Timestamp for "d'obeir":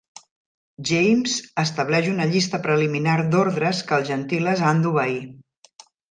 4.87-5.21